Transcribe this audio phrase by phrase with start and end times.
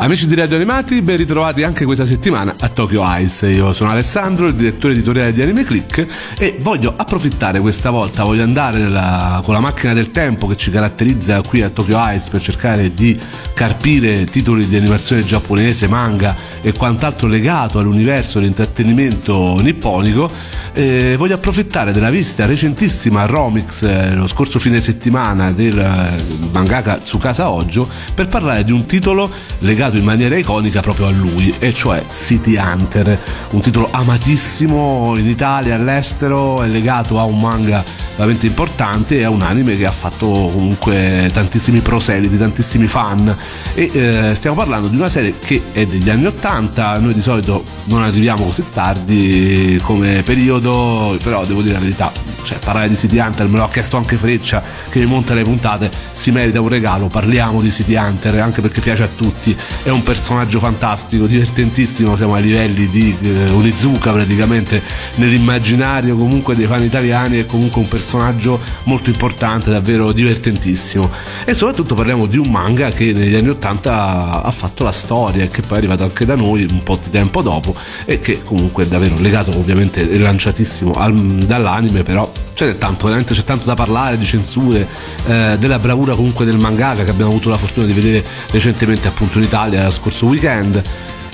[0.00, 3.48] Amici di Radio Animati, ben ritrovati anche questa settimana a Tokyo Ice.
[3.48, 6.06] Io sono Alessandro, il direttore editoriale di Anime Click
[6.38, 10.70] e voglio approfittare questa volta, voglio andare nella, con la macchina del tempo che ci
[10.70, 13.18] caratterizza qui a Tokyo Ice per cercare di
[13.52, 20.30] carpire titoli di animazione giapponese, manga e quant'altro legato all'universo dell'intrattenimento nipponico.
[20.74, 26.22] Eh, voglio approfittare della visita recentissima a Romix eh, lo scorso fine settimana del eh,
[26.52, 29.28] mangaka Tsukasa Ojo per parlare di un titolo
[29.60, 33.18] legato legato in maniera iconica proprio a lui, e cioè City Hunter,
[33.50, 37.82] un titolo amatissimo in Italia, all'estero, è legato a un manga
[38.16, 43.34] veramente importante e a un anime che ha fatto comunque tantissimi proseliti, tantissimi fan.
[43.74, 47.64] E eh, stiamo parlando di una serie che è degli anni 80, noi di solito
[47.84, 53.18] non arriviamo così tardi come periodo, però devo dire la verità, cioè parlare di City
[53.18, 57.06] Hunter, me l'ha chiesto anche Freccia che mi monta le puntate, si merita un regalo,
[57.06, 62.34] parliamo di City Hunter anche perché piace a tutti è un personaggio fantastico, divertentissimo, siamo
[62.34, 64.82] ai livelli di eh, Onizuka praticamente
[65.16, 71.10] nell'immaginario comunque dei fan italiani, è comunque un personaggio molto importante, davvero divertentissimo.
[71.44, 75.50] E soprattutto parliamo di un manga che negli anni 80 ha fatto la storia e
[75.50, 78.84] che poi è arrivato anche da noi un po' di tempo dopo e che comunque
[78.84, 84.18] è davvero legato ovviamente lanciatissimo al, dall'anime, però c'è tanto, veramente c'è tanto da parlare
[84.18, 84.86] di censure,
[85.26, 89.38] eh, della bravura comunque del mangaka che abbiamo avuto la fortuna di vedere recentemente appunto
[89.38, 90.82] in Italia lo scorso weekend.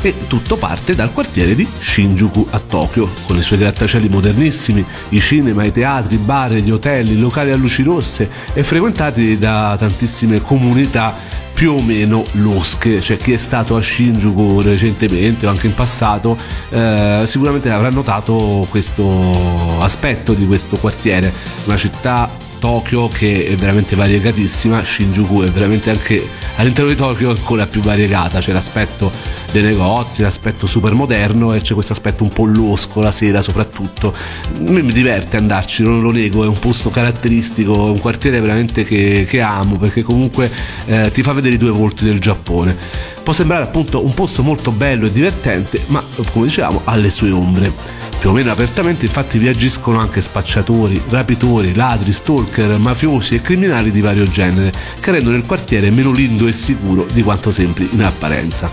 [0.03, 5.21] E tutto parte dal quartiere di Shinjuku a Tokyo, con i suoi grattacieli modernissimi, i
[5.21, 9.77] cinema, i teatri, i bar, gli hotel, i locali a luci rosse e frequentati da
[9.79, 15.69] tantissime comunità più o meno losche, cioè chi è stato a Shinjuku recentemente o anche
[15.69, 16.37] in passato
[16.71, 21.33] eh, sicuramente avrà notato questo aspetto di questo quartiere,
[21.65, 22.29] una città
[22.65, 26.27] Tokyo che è veramente variegatissima, Shinjuku è veramente anche
[26.57, 29.13] all'interno di Tokyo ancora più variegata, c'è l'aspetto
[29.53, 34.15] dei negozi, l'aspetto super moderno e c'è questo aspetto un po' losco la sera soprattutto.
[34.61, 38.83] Mi, mi diverte andarci, non lo nego, è un posto caratteristico, è un quartiere veramente
[38.85, 40.51] che, che amo perché comunque
[40.87, 42.75] eh, ti fa vedere i due volti del Giappone.
[43.23, 47.31] Può sembrare appunto un posto molto bello e divertente, ma come dicevamo ha le sue
[47.31, 53.43] ombre più o meno apertamente infatti vi agiscono anche spacciatori, rapitori, ladri, stalker, mafiosi e
[53.43, 57.87] criminali di vario genere che rendono il quartiere meno lindo e sicuro di quanto sembri
[57.93, 58.71] in apparenza.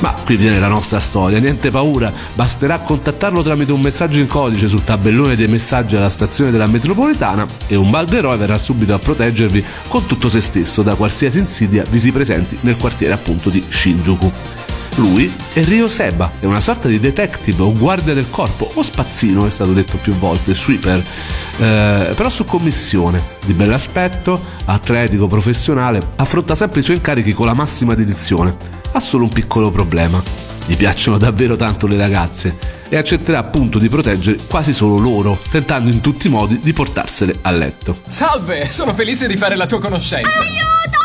[0.00, 4.68] Ma qui viene la nostra storia, niente paura, basterà contattarlo tramite un messaggio in codice
[4.68, 9.64] sul tabellone dei messaggi alla stazione della metropolitana e un balderoe verrà subito a proteggervi
[9.88, 14.63] con tutto se stesso da qualsiasi insidia vi si presenti nel quartiere appunto di Shinjuku.
[14.96, 19.44] Lui è Rio Seba, è una sorta di detective o guardia del corpo o spazzino,
[19.44, 26.54] è stato detto più volte, sweeper, eh, però su commissione, di bell'aspetto, atletico, professionale, affronta
[26.54, 28.56] sempre i suoi incarichi con la massima dedizione.
[28.92, 30.22] Ha solo un piccolo problema.
[30.66, 32.56] Gli piacciono davvero tanto le ragazze
[32.88, 37.38] e accetterà appunto di proteggere quasi solo loro, tentando in tutti i modi di portarsele
[37.42, 37.98] a letto.
[38.06, 40.30] Salve, sono felice di fare la tua conoscenza.
[40.30, 41.03] Aiuto,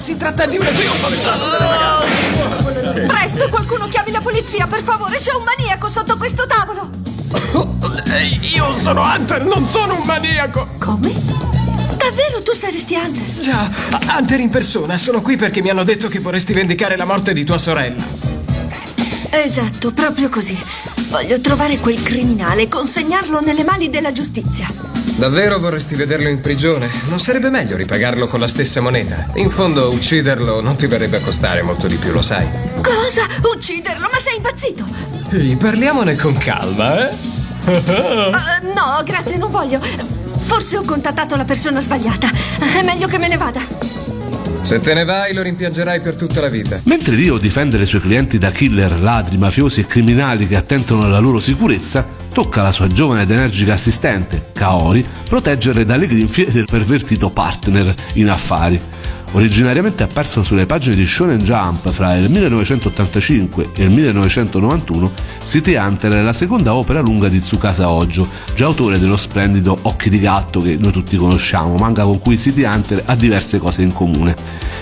[0.00, 0.98] si tratta di una qui un
[3.06, 6.88] Presto, qualcuno chiami la polizia, per favore, c'è un maniaco sotto questo tavolo!
[8.40, 10.68] Io sono Hunter, non sono un maniaco!
[10.78, 11.12] Come?
[11.98, 13.40] Davvero tu saresti Hunter?
[13.40, 13.68] Già,
[14.16, 17.44] Hunter in persona, sono qui perché mi hanno detto che vorresti vendicare la morte di
[17.44, 18.02] tua sorella.
[19.28, 20.58] Esatto, proprio così.
[21.10, 24.89] Voglio trovare quel criminale e consegnarlo nelle mani della giustizia.
[25.20, 26.90] Davvero vorresti vederlo in prigione?
[27.08, 29.26] Non sarebbe meglio ripagarlo con la stessa moneta?
[29.34, 32.48] In fondo, ucciderlo non ti verrebbe a costare molto di più, lo sai.
[32.80, 33.26] Cosa?
[33.42, 34.08] Ucciderlo?
[34.10, 34.86] Ma sei impazzito?
[35.32, 37.14] Ehi, parliamone con calma, eh?
[37.66, 39.78] Uh, no, grazie, non voglio.
[40.46, 42.30] Forse ho contattato la persona sbagliata.
[42.58, 43.99] È meglio che me ne vada.
[44.62, 46.80] Se te ne vai lo rimpiangerai per tutta la vita.
[46.84, 51.18] Mentre Rio difende i suoi clienti da killer, ladri, mafiosi e criminali che attentano alla
[51.18, 57.30] loro sicurezza, tocca alla sua giovane ed energica assistente, Kaori, proteggerle dalle grinfie del pervertito
[57.30, 58.80] partner in affari.
[59.32, 65.12] Originariamente apparso sulle pagine di Shonen Jump fra il 1985 e il 1991,
[65.44, 70.10] City Hunter è la seconda opera lunga di Tsukasa Ojo, già autore dello splendido Occhi
[70.10, 73.92] di gatto che noi tutti conosciamo, manga con cui City Hunter ha diverse cose in
[73.92, 74.34] comune.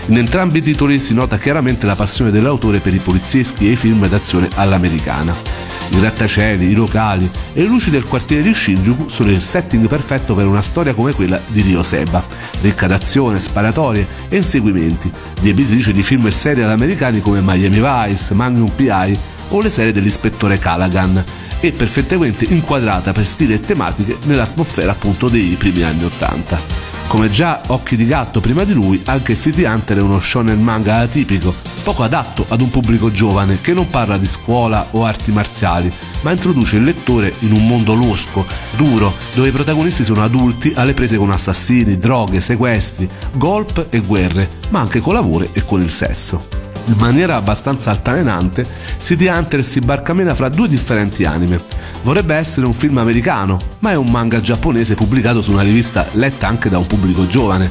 [0.07, 3.77] In entrambi i titoli si nota chiaramente la passione dell'autore per i polizieschi e i
[3.77, 5.68] film d'azione all'americana.
[5.91, 10.35] I grattacieli, i locali e le luci del quartiere di Shinjuku sono il setting perfetto
[10.35, 12.25] per una storia come quella di Ryo Seba,
[12.61, 15.11] ricca d'azione, sparatorie e inseguimenti,
[15.43, 19.19] ebitrice di film e serie all'americani come Miami Vice, Magnum P.I.
[19.49, 21.25] o le serie dell'ispettore Callaghan.
[21.61, 26.88] e perfettamente inquadrata per stile e tematiche nell'atmosfera appunto dei primi anni Ottanta.
[27.09, 30.97] Come già Occhi di Gatto prima di lui, anche City Hunter è uno shonen manga
[30.97, 35.91] atipico, poco adatto ad un pubblico giovane che non parla di scuola o arti marziali,
[36.21, 38.45] ma introduce il lettore in un mondo losco,
[38.77, 44.49] duro, dove i protagonisti sono adulti alle prese con assassini, droghe, sequestri, golpe e guerre,
[44.69, 46.58] ma anche con lavoro e con il sesso
[46.89, 48.67] in maniera abbastanza altalenante,
[48.99, 51.61] City Hunter si barcamena fra due differenti anime.
[52.03, 56.49] Vorrebbe essere un film americano, ma è un manga giapponese pubblicato su una rivista letta
[56.49, 57.71] anche da un pubblico giovane.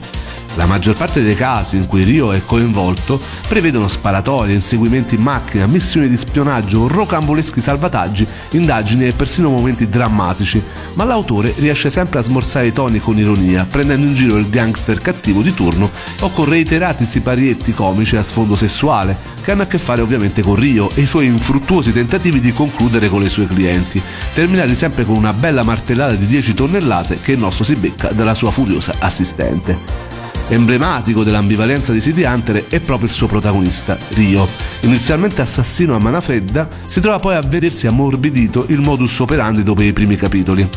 [0.57, 5.67] La maggior parte dei casi in cui Rio è coinvolto prevedono sparatorie, inseguimenti in macchina,
[5.67, 10.59] missioni di spionaggio, rocamboleschi salvataggi, indagini e persino momenti drammatici,
[10.93, 14.99] ma l'autore riesce sempre a smorzare i toni con ironia, prendendo in giro il gangster
[14.99, 19.77] cattivo di turno o con reiterati siparietti comici a sfondo sessuale, che hanno a che
[19.77, 24.01] fare ovviamente con Rio e i suoi infruttuosi tentativi di concludere con le sue clienti,
[24.33, 28.33] terminati sempre con una bella martellata di 10 tonnellate che il nostro si becca dalla
[28.33, 30.06] sua furiosa assistente.
[30.49, 34.47] Emblematico dell'ambivalenza di City Hunter è proprio il suo protagonista, Rio.
[34.81, 39.81] Inizialmente assassino a mano fredda, si trova poi a vedersi ammorbidito il modus operandi dopo
[39.81, 40.67] i primi capitoli.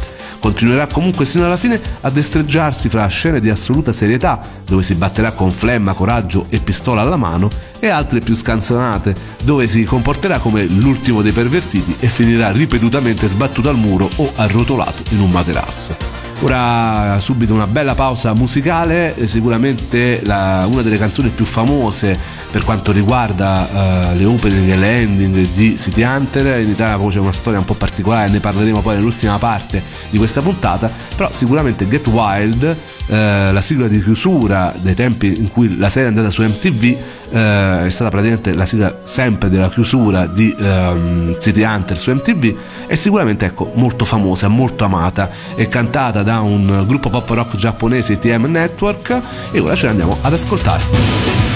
[0.41, 5.31] Continuerà comunque sino alla fine a destreggiarsi fra scene di assoluta serietà, dove si batterà
[5.33, 9.15] con flemma, coraggio e pistola alla mano, e altre più scanzonate,
[9.45, 15.03] dove si comporterà come l'ultimo dei pervertiti e finirà ripetutamente sbattuto al muro o arrotolato
[15.11, 16.20] in un materasso.
[16.43, 22.19] Ora subito una bella pausa musicale, sicuramente la, una delle canzoni più famose
[22.51, 23.69] per quanto riguarda
[24.13, 26.61] uh, le opening e le ending di City Hunter.
[26.61, 30.41] In Italia c'è una storia un po' particolare, ne parleremo poi nell'ultima parte di questa
[30.41, 33.13] puntata, però sicuramente Get Wild, uh,
[33.53, 36.97] la sigla di chiusura dei tempi in cui la serie è andata su MTV,
[37.31, 42.56] eh, è stata praticamente la sigla sempre della chiusura di um, City Hunter su MTV
[42.87, 48.19] è sicuramente ecco, molto famosa, molto amata è cantata da un gruppo pop rock giapponese
[48.19, 49.21] TM Network
[49.53, 51.50] e ora ce la andiamo ad ascoltare.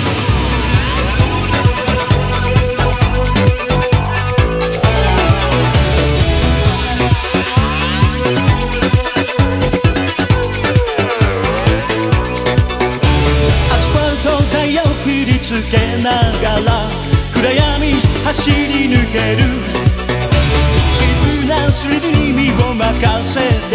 [19.15, 19.47] ける。
[20.93, 23.39] 自分のスリルに身を任せ
[23.71, 23.74] て。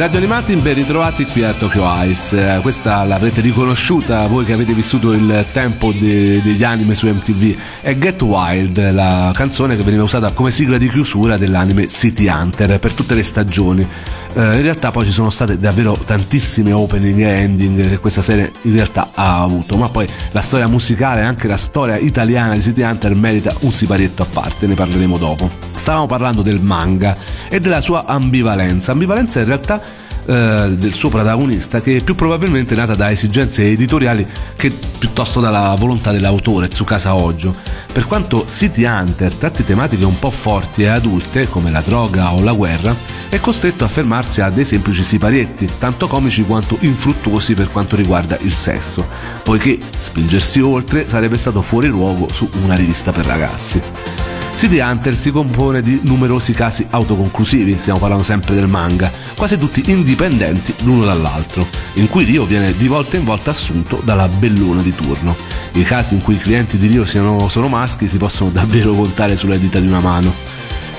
[0.00, 2.56] Radio Animati, ben ritrovati qui a Tokyo Ice.
[2.56, 7.54] Eh, questa l'avrete riconosciuta voi che avete vissuto il tempo de- degli anime su MTV.
[7.82, 12.78] È Get Wild, la canzone che veniva usata come sigla di chiusura dell'anime City Hunter
[12.78, 13.86] per tutte le stagioni.
[14.32, 18.52] Eh, in realtà poi ci sono state davvero tantissime opening e ending che questa serie
[18.62, 22.62] in realtà ha avuto, ma poi la storia musicale e anche la storia italiana di
[22.62, 25.50] City Hunter merita un siparietto a parte, ne parleremo dopo.
[25.72, 27.16] Stavamo parlando del manga
[27.48, 28.92] e della sua ambivalenza.
[28.92, 29.80] Ambivalenza in realtà
[30.30, 35.74] eh, del suo protagonista che più probabilmente è nata da esigenze editoriali che piuttosto dalla
[35.76, 37.52] volontà dell'autore Tsukasa Ojo.
[37.92, 42.44] Per quanto City Hunter tratti tematiche un po' forti e adulte come la droga o
[42.44, 42.94] la guerra,
[43.28, 48.36] è costretto a fermarsi a dei semplici siparietti, tanto comici quanto infruttuosi per quanto riguarda
[48.42, 49.04] il sesso,
[49.42, 54.19] poiché spingersi oltre sarebbe stato fuori luogo su una rivista per ragazzi.
[54.54, 59.90] City Hunter si compone di numerosi casi autoconclusivi, stiamo parlando sempre del manga, quasi tutti
[59.90, 64.94] indipendenti l'uno dall'altro, in cui Rio viene di volta in volta assunto dalla bellona di
[64.94, 65.34] turno.
[65.72, 69.36] I casi in cui i clienti di Rio siano, sono maschi si possono davvero contare
[69.36, 70.32] sulle dita di una mano.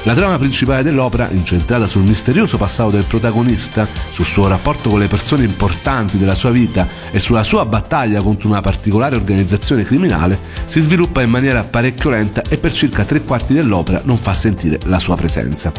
[0.04, 5.08] La trama principale dell'opera, incentrata sul misterioso passato del protagonista, sul suo rapporto con le
[5.08, 10.82] persone importanti della sua vita e sulla sua battaglia contro una particolare organizzazione criminale, si
[10.82, 14.98] sviluppa in maniera parecchio lenta e per circa tre quarti dell'opera non fa sentire la
[14.98, 15.72] sua presenza.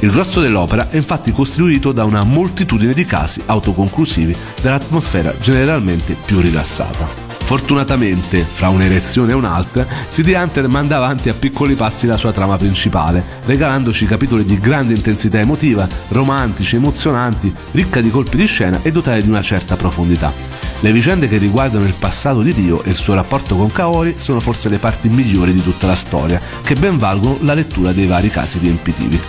[0.00, 6.38] Il grosso dell'opera è infatti costituito da una moltitudine di casi autoconclusivi dall'atmosfera generalmente più
[6.40, 7.23] rilassata.
[7.44, 12.56] Fortunatamente, fra un'erezione e un'altra, CD Hunter manda avanti a piccoli passi la sua trama
[12.56, 18.90] principale, regalandoci capitoli di grande intensità emotiva, romantici, emozionanti, ricca di colpi di scena e
[18.90, 20.32] dotati di una certa profondità.
[20.80, 24.40] Le vicende che riguardano il passato di Rio e il suo rapporto con Kaori sono
[24.40, 28.30] forse le parti migliori di tutta la storia, che ben valgono la lettura dei vari
[28.30, 29.20] casi riempitivi.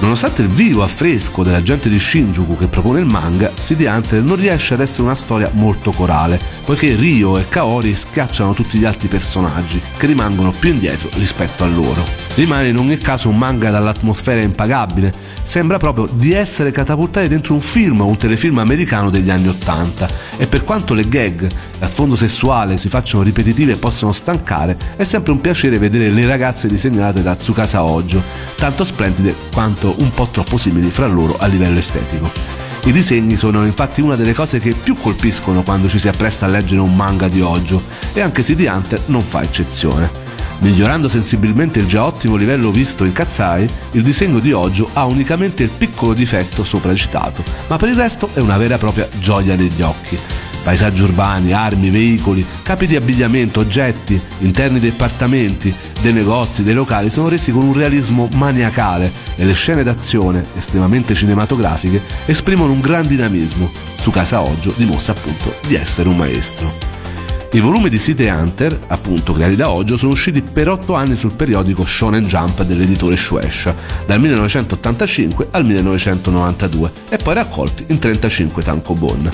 [0.00, 4.36] Nonostante il vivo affresco della gente di Shinjuku che propone il manga, City Hunter non
[4.36, 9.08] riesce ad essere una storia molto corale, poiché Ryo e Kaori schiacciano tutti gli altri
[9.08, 12.04] personaggi, che rimangono più indietro rispetto a loro.
[12.34, 17.60] Rimane in ogni caso un manga dall'atmosfera impagabile, sembra proprio di essere catapultati dentro un
[17.60, 21.46] film o un telefilm americano degli anni Ottanta, e per quanto le gag
[21.78, 26.26] a sfondo sessuale si facciano ripetitive e possono stancare, è sempre un piacere vedere le
[26.26, 28.22] ragazze disegnate da Tsukasa Ojo,
[28.56, 32.30] tanto splendide quanto un po' troppo simili fra loro a livello estetico.
[32.86, 36.48] I disegni sono infatti una delle cose che più colpiscono quando ci si appresta a
[36.48, 40.10] leggere un manga di Ojo e anche City Hunter non fa eccezione.
[40.58, 45.62] Migliorando sensibilmente il già ottimo livello visto in Katsai, il disegno di Ojo ha unicamente
[45.62, 49.56] il piccolo difetto sopra citato, ma per il resto è una vera e propria gioia
[49.56, 50.18] negli occhi.
[50.64, 57.10] Paesaggi urbani, armi, veicoli, capi di abbigliamento, oggetti, interni dei appartamenti, dei negozi, dei locali
[57.10, 63.06] sono resi con un realismo maniacale e le scene d'azione, estremamente cinematografiche, esprimono un gran
[63.06, 63.70] dinamismo.
[64.00, 66.92] Su Casa Oggio dimostra appunto di essere un maestro.
[67.52, 71.34] I volumi di City Hunter, appunto creati da Ojo, sono usciti per 8 anni sul
[71.34, 73.72] periodico Shonen Jump dell'editore Shueisha,
[74.06, 79.30] dal 1985 al 1992, e poi raccolti in 35 tankobon.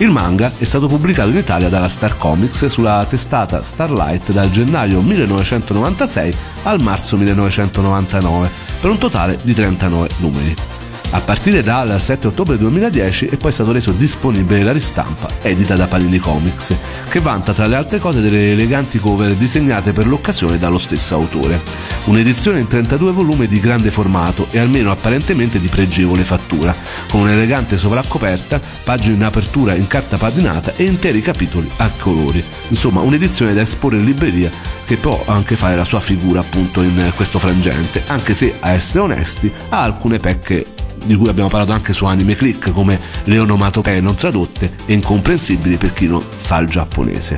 [0.00, 5.02] Il manga è stato pubblicato in Italia dalla Star Comics sulla testata Starlight dal gennaio
[5.02, 10.79] 1996 al marzo 1999, per un totale di 39 numeri.
[11.12, 15.88] A partire dal 7 ottobre 2010 è poi stato reso disponibile la ristampa edita da
[15.88, 16.72] Panini Comics,
[17.08, 21.60] che vanta tra le altre cose delle eleganti cover disegnate per l'occasione dallo stesso autore.
[22.04, 26.72] Un'edizione in 32 volumi di grande formato e almeno apparentemente di pregevole fattura,
[27.10, 32.42] con un'elegante sovraccoperta, pagine in apertura in carta paginata e interi capitoli a colori.
[32.68, 34.50] Insomma, un'edizione da esporre in libreria
[34.84, 39.00] che può anche fare la sua figura appunto in questo frangente, anche se a essere
[39.00, 44.00] onesti ha alcune pecche di cui abbiamo parlato anche su Anime Click, come le onomatopee
[44.00, 47.36] non tradotte e incomprensibili per chi non sa il giapponese.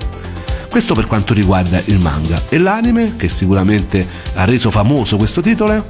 [0.69, 5.85] Questo per quanto riguarda il manga e l'anime, che sicuramente ha reso famoso questo titolo,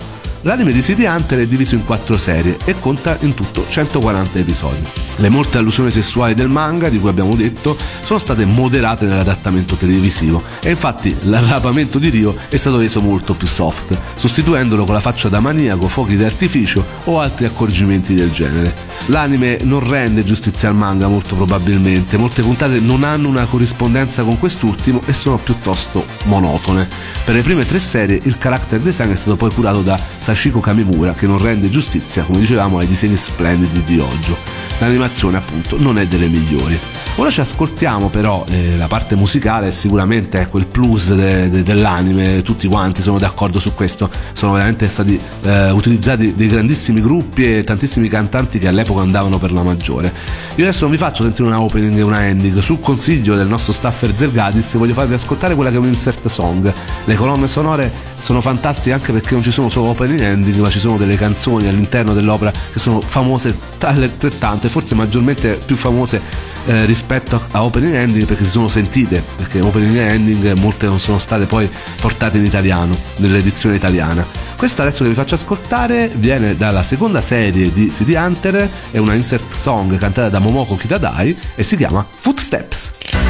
[0.44, 4.82] L'anime di City Hunter è diviso in quattro serie e conta in tutto 140 episodi.
[5.16, 10.42] Le molte allusioni sessuali del manga, di cui abbiamo detto, sono state moderate nell'adattamento televisivo
[10.60, 15.28] e infatti l'arrapamento di Rio è stato reso molto più soft, sostituendolo con la faccia
[15.28, 18.74] da maniaco, fuochi d'artificio o altri accorgimenti del genere.
[19.06, 24.38] L'anime non rende giustizia al manga molto probabilmente, molte puntate non hanno una corrispondenza con
[24.40, 26.88] quest'ultimo e sono piuttosto monotone.
[27.24, 29.98] Per le prime tre serie il character design è stato poi curato da
[30.32, 34.34] Sashiko Kamimura che non rende giustizia, come dicevamo, ai disegni splendidi di Oggio.
[34.78, 36.78] L'animazione appunto non è delle migliori.
[37.16, 42.40] Ora ci ascoltiamo però eh, la parte musicale, sicuramente ecco il plus de, de, dell'anime,
[42.40, 47.64] tutti quanti sono d'accordo su questo, sono veramente stati eh, utilizzati dei grandissimi gruppi e
[47.64, 50.10] tantissimi cantanti che all'epoca andavano per la maggiore.
[50.54, 53.74] Io adesso non vi faccio sentire una opening e una ending, su consiglio del nostro
[53.74, 56.72] staffer Zergadis voglio farvi ascoltare quella che è un insert song.
[57.04, 60.78] Le colonne sonore sono fantastiche anche perché non ci sono solo opening ending, ma ci
[60.78, 66.20] sono delle canzoni all'interno dell'opera che sono famose altrettanto e forse maggiormente più famose
[66.66, 71.18] eh, rispetto a opening ending perché si sono sentite perché opening ending molte non sono
[71.18, 71.68] state poi
[72.00, 74.24] portate in italiano nell'edizione italiana.
[74.56, 79.14] Questa adesso che vi faccio ascoltare viene dalla seconda serie di City Hunter è una
[79.14, 83.21] insert song cantata da Momoko Kitadai e si chiama Footsteps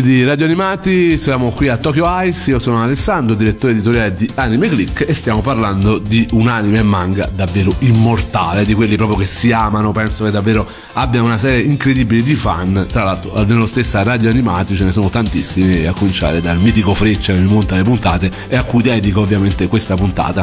[0.00, 4.30] Amici di Radio Animati, siamo qui a Tokyo Ice, io sono Alessandro, direttore editoriale di
[4.34, 9.18] Anime Click e stiamo parlando di un anime e manga davvero immortale, di quelli proprio
[9.18, 13.66] che si amano, penso che davvero abbia una serie incredibile di fan, tra l'altro nello
[13.66, 17.76] stessa Radio Animati ce ne sono tantissimi, a cominciare dal mitico Freccia che mi monta
[17.76, 20.42] le puntate e a cui dedico ovviamente questa puntata.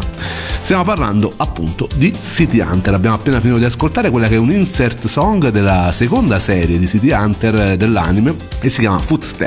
[0.60, 4.52] Stiamo parlando appunto di City Hunter, abbiamo appena finito di ascoltare quella che è un
[4.52, 9.47] insert song della seconda serie di City Hunter dell'anime e si chiama Footsteps.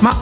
[0.00, 0.16] Ma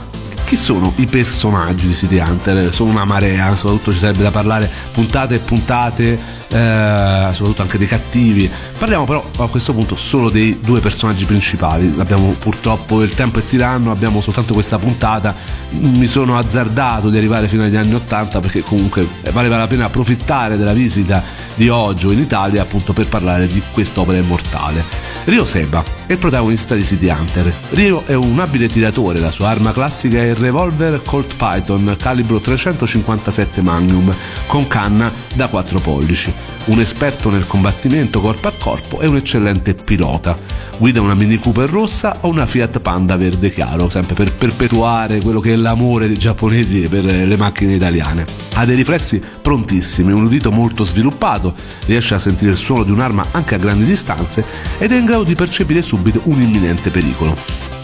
[0.45, 2.73] chi sono i personaggi di City Hunter?
[2.73, 7.87] Sono una marea, soprattutto ci sarebbe da parlare puntate e puntate eh, soprattutto anche dei
[7.87, 8.49] cattivi.
[8.77, 11.93] Parliamo però a questo punto solo dei due personaggi principali.
[11.97, 15.35] Abbiamo purtroppo il tempo è tiranno, abbiamo soltanto questa puntata.
[15.71, 20.57] Mi sono azzardato di arrivare fino agli anni 80 perché comunque valeva la pena approfittare
[20.57, 21.21] della visita
[21.57, 24.83] di Oggio in Italia appunto per parlare di quest'opera immortale.
[25.25, 27.53] Ryo Seba è il protagonista di City Hunter.
[27.71, 32.39] Ryo è un abile tiratore, la sua arma classica è il revolver Colt Python calibro
[32.39, 34.15] 357 Magnum
[34.45, 36.33] con canna da 4 pollici
[36.67, 40.37] un esperto nel combattimento corpo a corpo e un eccellente pilota.
[40.79, 45.39] Guida una Mini Cooper rossa o una Fiat Panda verde chiaro, sempre per perpetuare quello
[45.39, 48.25] che è l'amore dei giapponesi per le macchine italiane.
[48.53, 51.55] Ha dei riflessi prontissimi, un udito molto sviluppato,
[51.87, 54.45] riesce a sentire il suono di un'arma anche a grandi distanze
[54.77, 57.35] ed è in grado di percepire subito un imminente pericolo.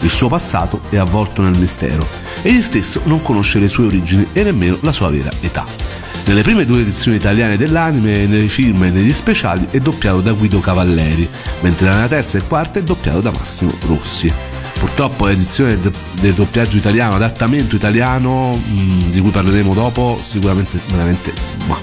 [0.02, 2.06] Il suo passato è avvolto nel mistero.
[2.42, 5.93] Egli stesso non conosce le sue origini e nemmeno la sua vera età.
[6.26, 10.58] Nelle prime due edizioni italiane dell'anime, nei film e negli speciali è doppiato da Guido
[10.58, 11.28] Cavalleri,
[11.60, 14.32] mentre nella terza e quarta è doppiato da Massimo Rossi.
[14.78, 15.78] Purtroppo l'edizione
[16.20, 21.30] del doppiaggio italiano, adattamento italiano, mh, di cui parleremo dopo, sicuramente veramente
[21.66, 21.78] ma,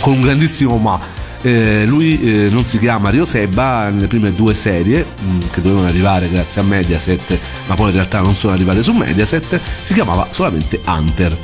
[0.00, 1.16] con un grandissimo ma.
[1.40, 5.86] Eh, lui eh, non si chiama Rio Seba nelle prime due serie mh, che dovevano
[5.86, 10.26] arrivare grazie a Mediaset ma poi in realtà non sono arrivate su Mediaset si chiamava
[10.32, 11.36] solamente Hunter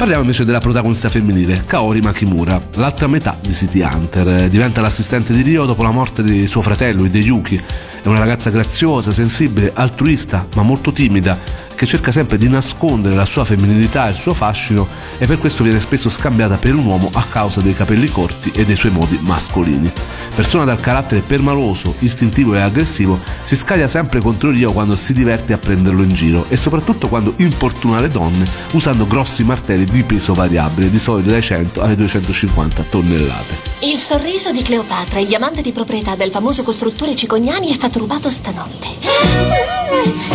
[0.00, 4.48] Parliamo invece della protagonista femminile, Kaori Makimura, l'altra metà di City Hunter.
[4.48, 7.62] Diventa l'assistente di Ryo dopo la morte di suo fratello Hideyuki.
[8.02, 11.38] È una ragazza graziosa, sensibile, altruista, ma molto timida,
[11.80, 15.62] che cerca sempre di nascondere la sua femminilità e il suo fascino e per questo
[15.62, 19.18] viene spesso scambiata per un uomo a causa dei capelli corti e dei suoi modi
[19.22, 19.90] mascolini.
[20.34, 25.54] Persona dal carattere permaloso, istintivo e aggressivo, si scaglia sempre contro Rio quando si diverte
[25.54, 30.34] a prenderlo in giro e soprattutto quando importuna le donne usando grossi martelli di peso
[30.34, 33.56] variabile, di solito dai 100 alle 250 tonnellate.
[33.84, 38.30] Il sorriso di Cleopatra, il diamante di proprietà del famoso costruttore Cicognani, è stato rubato
[38.30, 38.88] stanotte.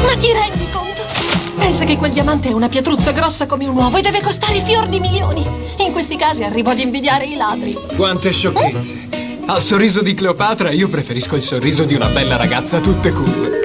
[0.01, 1.14] Ma ti rendi conto?
[1.65, 4.85] Pensa che quel diamante è una pietruzza grossa come un uovo e deve costare fior
[4.85, 5.43] di milioni.
[5.79, 7.75] In questi casi arrivo ad invidiare i ladri.
[7.95, 9.09] Quante sciocchezze.
[9.47, 13.63] Al sorriso di Cleopatra io preferisco il sorriso di una bella ragazza a tutte curve.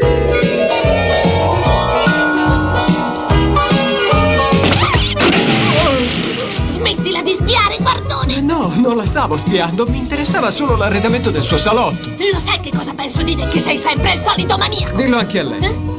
[6.68, 8.40] Smettila di spiare, guardone!
[8.40, 12.08] No, non la stavo spiando, mi interessava solo l'arredamento del suo salotto.
[12.08, 13.46] Lo sai che cosa penso di te?
[13.46, 14.96] Che sei sempre il solito maniaco!
[14.96, 15.66] Dillo anche a lei.
[15.66, 15.89] Oh,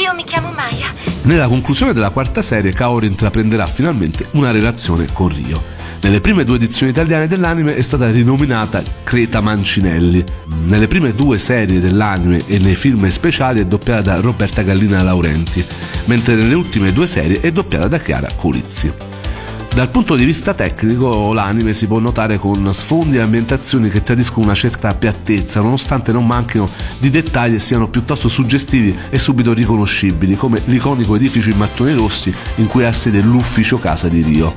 [0.00, 0.94] Io mi chiamo Maya.
[1.24, 5.62] Nella conclusione della quarta serie, Kaori intraprenderà finalmente una relazione con Rio.
[6.00, 10.24] Nelle prime due edizioni italiane dell'anime è stata rinominata Creta Mancinelli.
[10.68, 15.62] Nelle prime due serie dell'anime e nei film speciali è doppiata da Roberta Gallina Laurenti,
[16.06, 19.09] mentre nelle ultime due serie è doppiata da Chiara Colizzi.
[19.72, 24.46] Dal punto di vista tecnico, l'anime si può notare con sfondi e ambientazioni che tradiscono
[24.46, 30.36] una certa piattezza, nonostante non manchino di dettagli e siano piuttosto suggestivi e subito riconoscibili,
[30.36, 34.54] come l'iconico edificio in mattoni rossi in cui ha sede l'ufficio casa di Rio.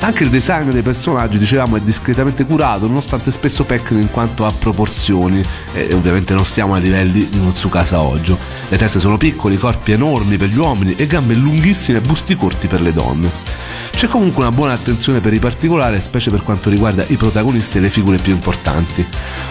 [0.00, 4.52] Anche il design dei personaggi, dicevamo, è discretamente curato, nonostante spesso pecchino in quanto a
[4.52, 5.40] proporzioni,
[5.72, 8.36] e ovviamente non stiamo ai livelli di Tsukasa Ojo.
[8.68, 12.66] Le teste sono piccoli, corpi enormi per gli uomini e gambe lunghissime e busti corti
[12.66, 13.64] per le donne.
[13.96, 17.80] C'è comunque una buona attenzione per i particolari, specie per quanto riguarda i protagonisti e
[17.80, 19.02] le figure più importanti.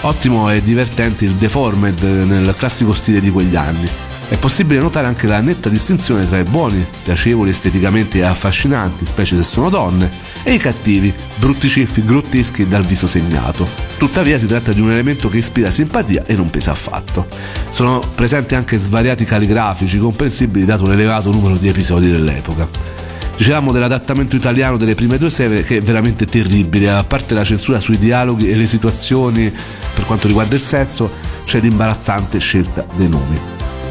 [0.02, 3.90] Ottimo e divertente il Deformed nel classico stile di quegli anni.
[4.30, 9.36] È possibile notare anche la netta distinzione tra i buoni, piacevoli esteticamente e affascinanti, specie
[9.36, 10.12] se sono donne,
[10.44, 13.68] e i cattivi, brutti ceffi grotteschi dal viso segnato.
[13.98, 17.28] Tuttavia si tratta di un elemento che ispira simpatia e non pesa affatto.
[17.70, 23.05] Sono presenti anche svariati caligrafici comprensibili dato l'elevato numero di episodi dell'epoca.
[23.38, 27.80] Dicevamo dell'adattamento italiano delle prime due serie che è veramente terribile, a parte la censura
[27.82, 29.52] sui dialoghi e le situazioni
[29.94, 31.12] per quanto riguarda il sesso,
[31.44, 33.38] c'è l'imbarazzante scelta dei nomi.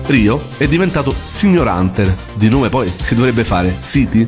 [0.07, 4.26] Rio è diventato Signor Hunter, di nome poi che dovrebbe fare City?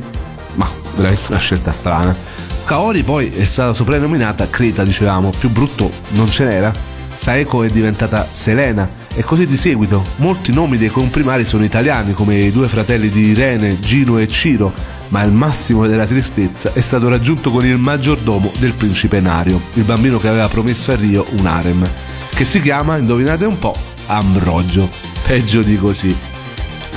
[0.55, 2.15] Ma veramente una scelta strana.
[2.63, 6.71] Kaori poi è stata soprannominata Creta, dicevamo, più brutto non ce n'era.
[7.15, 10.03] Saeko è diventata Selena e così di seguito.
[10.17, 14.71] Molti nomi dei comprimari sono italiani, come i due fratelli di Irene, Gino e Ciro,
[15.09, 19.83] ma il massimo della tristezza è stato raggiunto con il maggiordomo del principe Nario, il
[19.83, 21.87] bambino che aveva promesso a Rio un harem,
[22.33, 23.75] che si chiama, indovinate un po',
[24.07, 24.89] Ambrogio.
[25.25, 26.15] Peggio di così.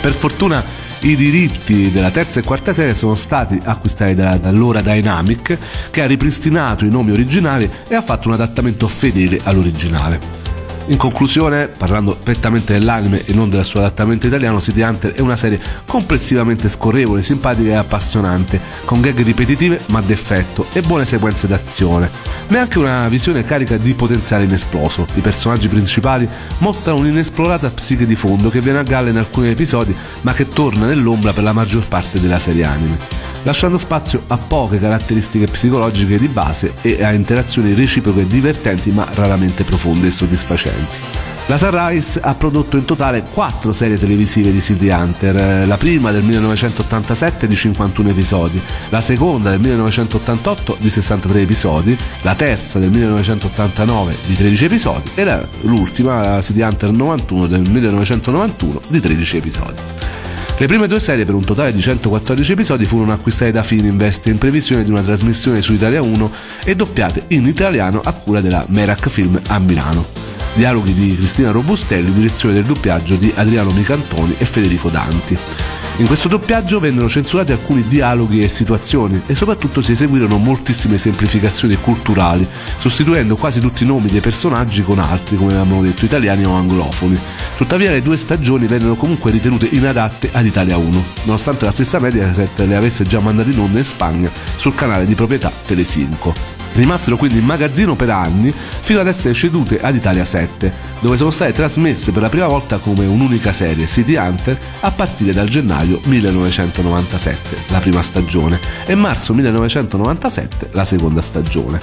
[0.01, 0.63] Per fortuna
[1.01, 5.59] i diritti della terza e quarta serie sono stati acquistati da, dall'ora Dynamic
[5.91, 10.50] che ha ripristinato i nomi originali e ha fatto un adattamento fedele all'originale.
[10.91, 15.37] In conclusione, parlando prettamente dell'anime e non del suo adattamento italiano, City Hunter è una
[15.37, 22.11] serie complessivamente scorrevole, simpatica e appassionante, con gag ripetitive ma d'effetto e buone sequenze d'azione,
[22.49, 25.07] ma è anche una visione carica di potenziale inesploso.
[25.15, 29.97] I personaggi principali mostrano un'inesplorata psiche di fondo che viene a galla in alcuni episodi
[30.23, 34.79] ma che torna nell'ombra per la maggior parte della serie anime lasciando spazio a poche
[34.79, 41.29] caratteristiche psicologiche di base e a interazioni reciproche divertenti ma raramente profonde e soddisfacenti.
[41.51, 46.23] La Sunrise ha prodotto in totale 4 serie televisive di City Hunter, la prima del
[46.23, 54.17] 1987 di 51 episodi, la seconda del 1988 di 63 episodi, la terza del 1989
[54.27, 60.20] di 13 episodi e l'ultima, City Hunter 91 del 1991 di 13 episodi.
[60.61, 64.37] Le prime due serie, per un totale di 114 episodi, furono acquistate da Fininvest in
[64.37, 66.31] previsione di una trasmissione su Italia 1
[66.65, 70.20] e doppiate in italiano a cura della Merak Film a Milano.
[70.55, 75.39] Dialoghi di Cristina Robustelli, direzione del doppiaggio di Adriano Micantoni e Federico Danti.
[75.97, 81.77] In questo doppiaggio vennero censurati alcuni dialoghi e situazioni e soprattutto si eseguirono moltissime semplificazioni
[81.77, 86.53] culturali, sostituendo quasi tutti i nomi dei personaggi con altri, come avevamo detto, italiani o
[86.53, 87.19] anglofoni.
[87.55, 92.61] Tuttavia le due stagioni vennero comunque ritenute inadatte ad Italia 1, nonostante la stessa Mediaset
[92.61, 96.60] le avesse già mandate in onda in Spagna sul canale di proprietà Telesinco.
[96.73, 101.31] Rimasero quindi in magazzino per anni fino ad essere cedute ad Italia 7, dove sono
[101.31, 106.01] state trasmesse per la prima volta come un'unica serie, City Hunter, a partire dal gennaio
[106.05, 111.81] 1997, la prima stagione, e marzo 1997, la seconda stagione.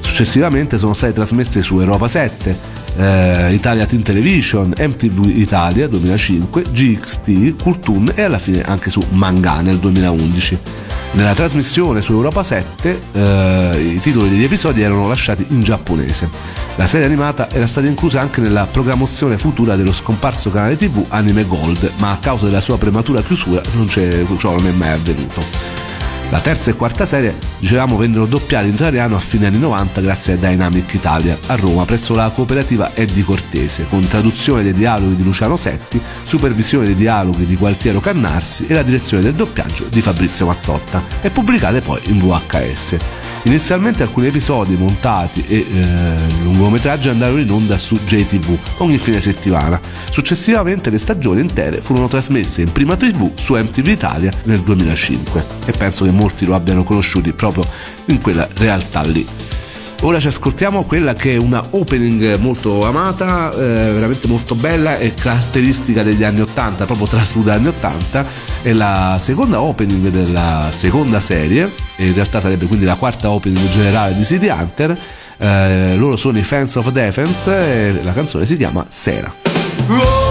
[0.00, 7.62] Successivamente sono state trasmesse su Europa 7, eh, Italia Teen Television, MTV Italia 2005, GXT,
[7.62, 10.58] Cultoon e alla fine anche su Manga nel 2011.
[11.12, 16.28] Nella trasmissione su Europa 7 eh, i titoli degli episodi erano lasciati in giapponese.
[16.74, 21.44] La serie animata era stata inclusa anche nella programmazione futura dello scomparso canale TV Anime
[21.44, 24.02] Gold, ma a causa della sua prematura chiusura non ciò
[24.50, 25.83] non è mai avvenuto.
[26.30, 30.32] La terza e quarta serie, dicevamo, vennero doppiate in italiano a fine anni 90 grazie
[30.32, 35.22] a Dynamic Italia a Roma presso la cooperativa Eddie Cortese, con traduzione dei dialoghi di
[35.22, 40.46] Luciano Setti, supervisione dei dialoghi di Gualtiero Cannarsi e la direzione del doppiaggio di Fabrizio
[40.46, 42.96] Mazzotta, e pubblicate poi in VHS.
[43.46, 49.78] Inizialmente alcuni episodi montati e eh, lungometraggi andarono in onda su JTV ogni fine settimana.
[50.10, 55.72] Successivamente le stagioni intere furono trasmesse in prima TV su MTV Italia nel 2005 e
[55.72, 57.64] penso che molti lo abbiano conosciuti proprio
[58.06, 59.43] in quella realtà lì.
[60.02, 63.56] Ora ci ascoltiamo quella che è una opening molto amata, eh,
[63.92, 68.26] veramente molto bella e caratteristica degli anni 80, proprio trasuda anni 80.
[68.62, 74.14] È la seconda opening della seconda serie, in realtà sarebbe quindi la quarta opening generale
[74.14, 74.96] di City Hunter.
[75.36, 80.23] Eh, loro sono i Fans of Defense e la canzone si chiama Sera.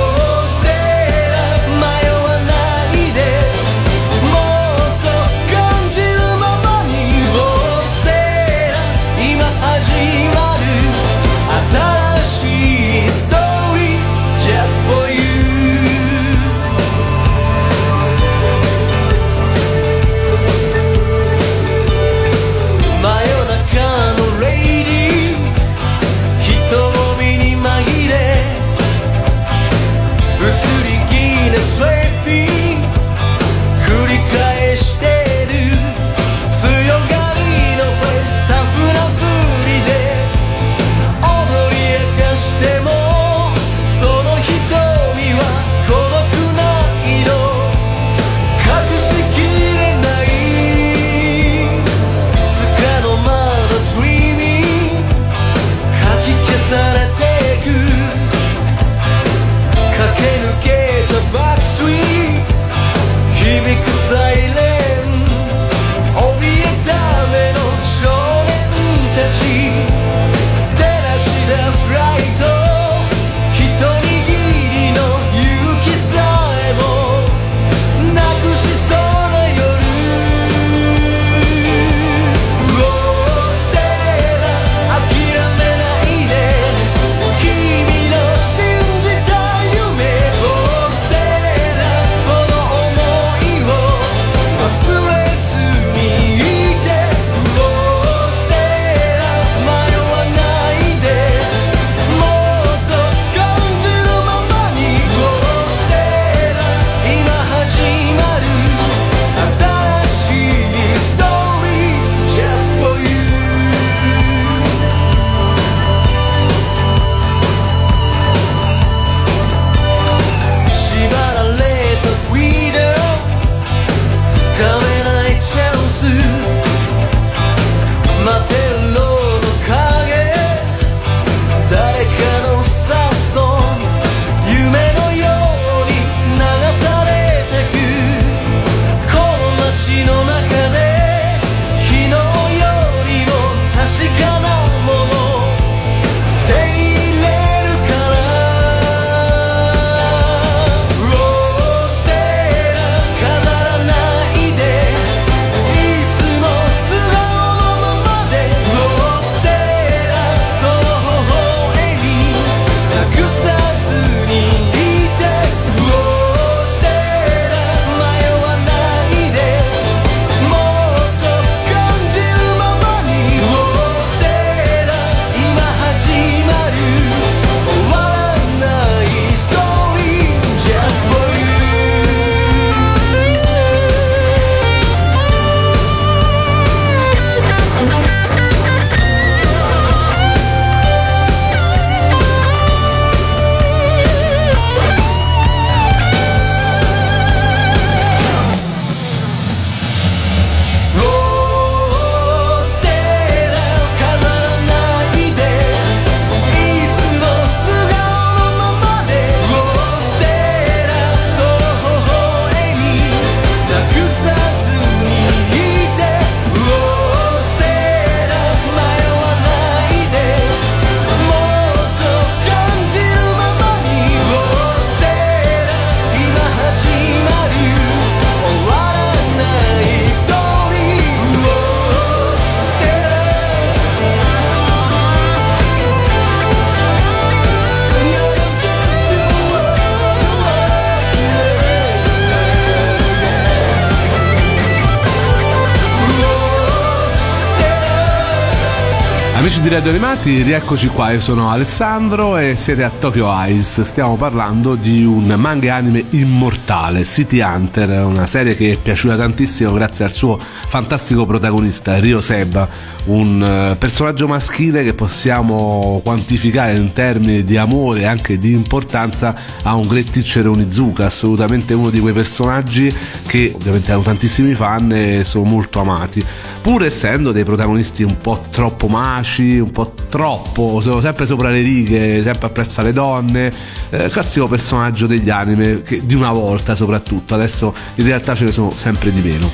[249.74, 249.82] Oh!
[249.82, 253.82] Amici di Radio Animati, rieccoci qua, io sono Alessandro e siete a Tokyo Eyes.
[253.82, 259.74] Stiamo parlando di un manga anime immortale, City Hunter, una serie che è piaciuta tantissimo
[259.74, 262.68] grazie al suo fantastico protagonista Ryo Seba,
[263.06, 269.36] un eh, personaggio maschile che possiamo quantificare in termini di amore e anche di importanza
[269.64, 272.94] a un great teacher Onizuka, assolutamente uno di quei personaggi
[273.28, 276.24] che ovviamente hanno tantissimi fan e sono molto amati,
[276.64, 281.60] pur essendo dei protagonisti un po' troppo maci, un po' troppo, sono sempre sopra le
[281.60, 283.52] righe, sempre appresso alle donne,
[283.90, 288.54] eh, classico personaggio degli anime che, di una volta soprattutto, adesso in realtà ce ne
[288.54, 289.52] sono sempre di meno.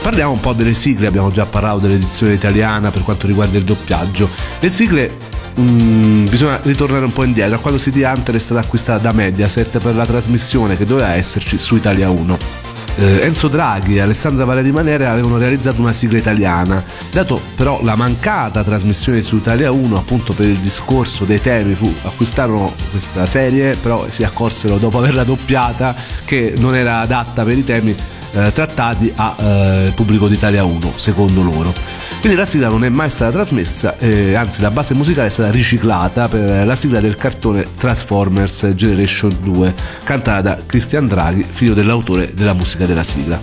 [0.00, 4.26] Parliamo un po' delle sigle, abbiamo già parlato dell'edizione italiana per quanto riguarda il doppiaggio.
[4.60, 5.12] Le sigle
[5.60, 9.78] mm, bisogna ritornare un po' indietro a quando City Hunter è stata acquistata da Mediaset
[9.78, 12.69] per la trasmissione che doveva esserci su Italia 1.
[13.00, 17.96] Eh, Enzo Draghi e Alessandra Valeri Manere avevano realizzato una sigla italiana, dato però la
[17.96, 23.74] mancata trasmissione su Italia 1 appunto per il discorso dei temi fu, acquistarono questa serie
[23.76, 25.94] però si accorsero dopo averla doppiata
[26.26, 27.96] che non era adatta per i temi
[28.32, 31.72] eh, trattati al eh, pubblico d'Italia 1 secondo loro.
[32.20, 35.50] Quindi la sigla non è mai stata trasmessa, eh, anzi la base musicale è stata
[35.50, 42.34] riciclata per la sigla del cartone Transformers Generation 2, cantata da Christian Draghi, figlio dell'autore
[42.34, 43.40] della musica della sigla.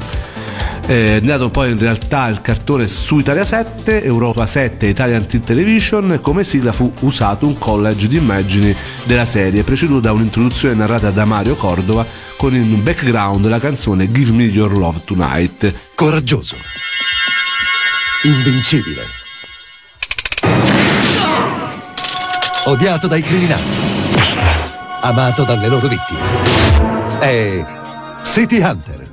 [0.85, 5.43] È andato poi in realtà il cartone su Italia 7, Europa 7 e Italian Teen
[5.43, 6.19] Television.
[6.21, 8.73] Come sigla fu usato un collage di immagini
[9.05, 12.05] della serie, preceduto da un'introduzione narrata da Mario Cordova
[12.37, 15.73] con in background la canzone Give Me Your Love Tonight.
[15.95, 16.55] Coraggioso.
[18.23, 19.03] Invincibile.
[22.65, 23.61] Odiato dai criminali.
[25.01, 27.19] Amato dalle loro vittime.
[27.19, 27.63] È
[28.23, 29.07] City Hunter.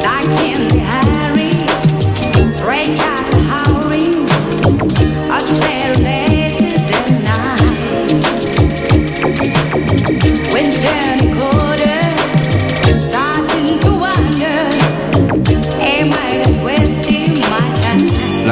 [0.00, 0.80] Like in the
[3.48, 4.23] howling,